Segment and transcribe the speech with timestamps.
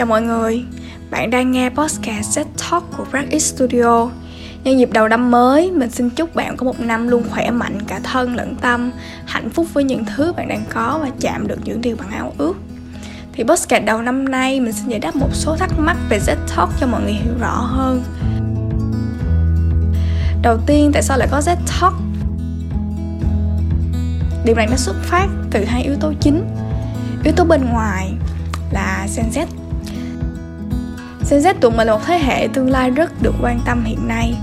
[0.00, 0.64] Chào mọi người,
[1.10, 4.08] bạn đang nghe podcast Set Talk của Practice Studio.
[4.64, 7.78] Nhân dịp đầu năm mới, mình xin chúc bạn có một năm luôn khỏe mạnh
[7.86, 8.90] cả thân lẫn tâm,
[9.26, 12.34] hạnh phúc với những thứ bạn đang có và chạm được những điều bạn ao
[12.38, 12.56] ước.
[13.32, 16.36] Thì podcast đầu năm nay mình xin giải đáp một số thắc mắc về Z
[16.56, 18.02] Talk cho mọi người hiểu rõ hơn.
[20.42, 21.94] Đầu tiên, tại sao lại có Z Talk?
[24.44, 26.44] Điều này nó xuất phát từ hai yếu tố chính.
[27.24, 28.12] Yếu tố bên ngoài
[28.70, 29.46] là Gen Z
[31.30, 34.08] Gen Z tụi mình là một thế hệ tương lai rất được quan tâm hiện
[34.08, 34.34] nay.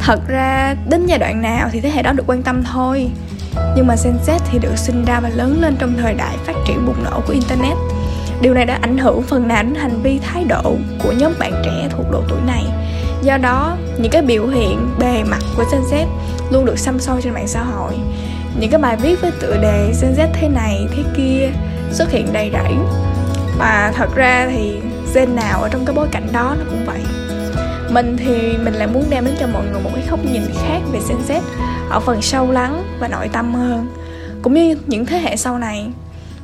[0.00, 3.08] Thật ra đến giai đoạn nào thì thế hệ đó được quan tâm thôi.
[3.76, 6.52] Nhưng mà Gen Z thì được sinh ra và lớn lên trong thời đại phát
[6.66, 7.76] triển bùng nổ của Internet.
[8.40, 11.52] Điều này đã ảnh hưởng phần nào đến hành vi thái độ của nhóm bạn
[11.64, 12.64] trẻ thuộc độ tuổi này.
[13.22, 16.06] Do đó, những cái biểu hiện bề mặt của Gen Z
[16.50, 17.92] luôn được xăm soi trên mạng xã hội.
[18.58, 21.50] Những cái bài viết với tựa đề Gen Z thế này, thế kia
[21.90, 22.74] xuất hiện đầy rẫy.
[23.58, 24.76] Và thật ra thì
[25.14, 27.00] gen nào ở trong cái bối cảnh đó nó cũng vậy.
[27.90, 30.80] Mình thì mình lại muốn đem đến cho mọi người một cái góc nhìn khác
[30.92, 31.40] về Gen Z
[31.90, 33.86] ở phần sâu lắng và nội tâm hơn.
[34.42, 35.86] Cũng như những thế hệ sau này,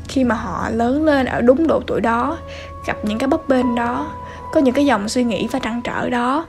[0.08, 2.38] khi mà họ lớn lên ở đúng độ tuổi đó,
[2.86, 4.10] gặp những cái bấp bênh đó,
[4.52, 6.46] có những cái dòng suy nghĩ và trăn trở đó.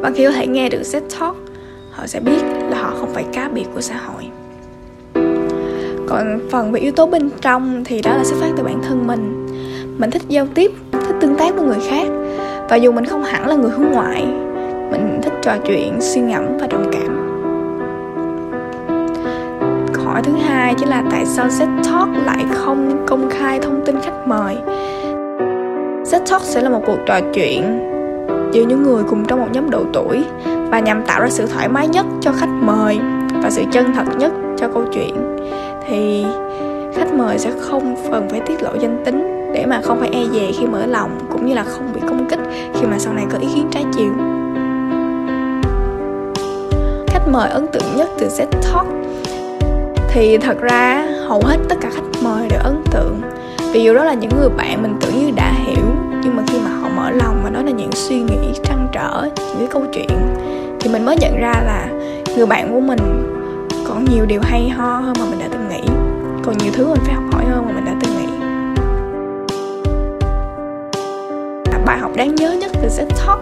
[0.00, 1.36] Và khi có thể nghe được Z Talk,
[1.90, 4.28] họ sẽ biết là họ không phải cá biệt của xã hội.
[6.08, 9.06] Còn phần về yếu tố bên trong thì đó là xuất phát từ bản thân
[9.06, 9.39] mình
[10.00, 12.06] mình thích giao tiếp, thích tương tác với người khác.
[12.68, 14.26] Và dù mình không hẳn là người hướng ngoại,
[14.90, 17.26] mình thích trò chuyện, suy ngẫm và đồng cảm.
[19.92, 23.82] Câu hỏi thứ hai chính là tại sao Z Talk lại không công khai thông
[23.86, 24.56] tin khách mời?
[26.04, 27.80] Z Talk sẽ là một cuộc trò chuyện
[28.52, 31.68] giữa những người cùng trong một nhóm độ tuổi và nhằm tạo ra sự thoải
[31.68, 32.98] mái nhất cho khách mời
[33.42, 35.38] và sự chân thật nhất cho câu chuyện.
[35.88, 36.24] Thì
[36.94, 40.20] khách mời sẽ không cần phải tiết lộ danh tính để mà không phải e
[40.32, 42.40] dè khi mở lòng, cũng như là không bị công kích
[42.74, 44.12] khi mà sau này có ý kiến trái chiều.
[47.06, 48.86] Khách mời ấn tượng nhất từ Z Talk.
[50.12, 53.20] Thì thật ra, hầu hết tất cả khách mời đều ấn tượng.
[53.72, 55.84] Vì dù đó là những người bạn mình tưởng như đã hiểu,
[56.24, 59.22] nhưng mà khi mà họ mở lòng và nói là những suy nghĩ trăn trở,
[59.36, 60.18] những cái câu chuyện,
[60.80, 61.88] thì mình mới nhận ra là
[62.36, 62.98] người bạn của mình
[63.88, 65.82] còn nhiều điều hay ho hơn mà mình đã từng nghĩ.
[66.44, 68.39] Còn nhiều thứ mình phải học hỏi hơn mà mình đã từng nghĩ.
[71.90, 73.38] Bài học đáng nhớ nhất từ Z Talk.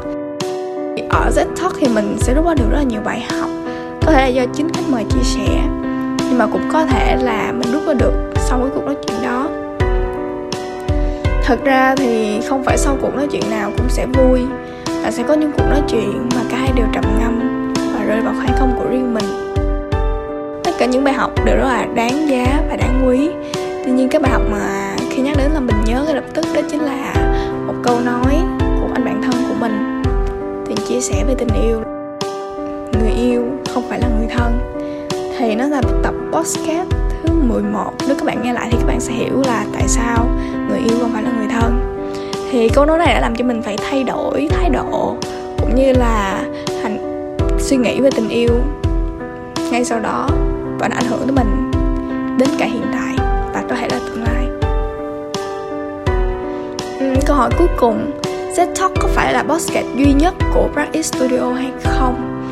[1.11, 3.51] Ở Z Talk thì mình sẽ rút ra được rất là nhiều bài học.
[4.07, 5.61] Có thể là do chính khách mời chia sẻ,
[6.19, 9.17] nhưng mà cũng có thể là mình rút ra được sau cái cuộc nói chuyện
[9.23, 9.49] đó.
[11.45, 14.41] Thật ra thì không phải sau cuộc nói chuyện nào cũng sẽ vui
[15.03, 18.21] và sẽ có những cuộc nói chuyện mà cả hai đều trầm ngâm và rơi
[18.21, 19.55] vào khoảng không của riêng mình.
[20.65, 23.31] Tất cả những bài học đều rất là đáng giá và đáng quý.
[23.85, 26.47] Tuy nhiên cái bài học mà khi nhắc đến là mình nhớ ngay lập tức
[26.55, 27.15] đó chính là
[27.67, 28.28] một câu nói
[30.99, 31.81] chia sẻ về tình yêu.
[32.93, 33.43] Người yêu
[33.75, 34.59] không phải là người thân.
[35.39, 36.89] Thì nó là tập podcast
[37.23, 40.29] thứ 11 nếu các bạn nghe lại thì các bạn sẽ hiểu là tại sao
[40.69, 41.97] người yêu không phải là người thân.
[42.51, 45.17] Thì câu nói này đã làm cho mình phải thay đổi thái độ,
[45.59, 46.45] cũng như là
[46.83, 46.99] hành,
[47.59, 48.53] suy nghĩ về tình yêu.
[49.71, 50.29] Ngay sau đó,
[50.79, 51.71] và nó ảnh hưởng đến mình
[52.39, 53.15] đến cả hiện tại
[53.55, 54.47] và có thể là tương lai.
[57.27, 58.11] Câu hỏi cuối cùng.
[58.59, 62.45] Z Talk có phải là podcast duy nhất của Practice Studio hay không?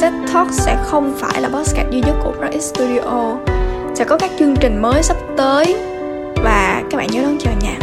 [0.00, 3.36] Z Talk sẽ không phải là podcast duy nhất của Practice Studio.
[3.94, 5.76] Sẽ có các chương trình mới sắp tới
[6.44, 7.78] Và các bạn nhớ đón chờ nha.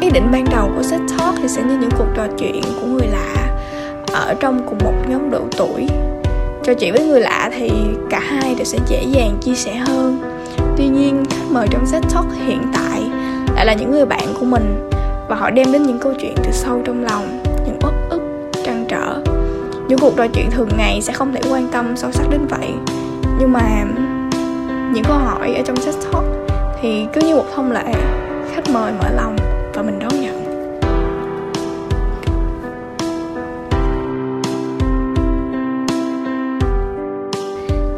[0.00, 2.86] Ý định ban đầu của Z Talk thì sẽ như những cuộc trò chuyện của
[2.86, 3.58] người lạ
[4.12, 5.86] Ở trong cùng một nhóm độ tuổi.
[6.64, 7.70] Trò chuyện với người lạ thì
[8.10, 10.18] cả hai đều sẽ dễ dàng chia sẻ hơn.
[10.76, 13.02] Tuy nhiên, khách mời trong set talk hiện tại
[13.58, 14.90] lại là những người bạn của mình.
[15.28, 18.20] Và họ đem đến những câu chuyện từ sâu trong lòng, những uất ức,
[18.64, 19.22] trăn trở.
[19.88, 22.68] Những cuộc trò chuyện thường ngày sẽ không thể quan tâm sâu sắc đến vậy.
[23.40, 23.84] Nhưng mà
[24.92, 26.24] những câu hỏi ở trong sách talk
[26.80, 27.94] thì cứ như một thông lệ,
[28.54, 29.36] khách mời mở lòng
[29.74, 30.44] và mình đón nhận.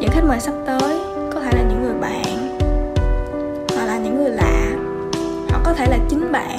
[0.01, 1.00] Những khách mời sắp tới
[5.81, 6.57] thể là chính bạn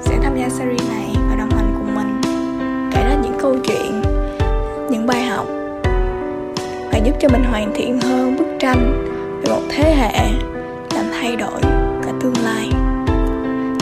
[0.00, 2.20] sẽ tham gia series này và đồng hành cùng mình.
[2.92, 4.02] Kể ra những câu chuyện,
[4.90, 5.46] những bài học,
[6.92, 9.04] và giúp cho mình hoàn thiện hơn bức tranh
[9.42, 10.30] về một thế hệ
[10.94, 11.60] làm thay đổi
[12.06, 12.68] cả tương lai.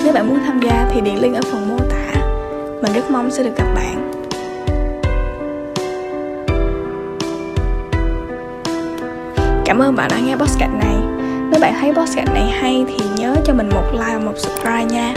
[0.05, 2.21] Nếu bạn muốn tham gia thì điện link ở phần mô tả.
[2.83, 4.11] Mình rất mong sẽ được gặp bạn.
[9.65, 11.14] Cảm ơn bạn đã nghe podcast này
[11.55, 14.85] nếu bạn thấy podcast này hay thì nhớ cho mình một like và một subscribe
[14.85, 15.15] nha.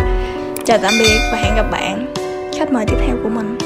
[0.66, 2.14] Chào tạm biệt và hẹn gặp bạn.
[2.58, 3.58] Khách mời tiếp theo của mình.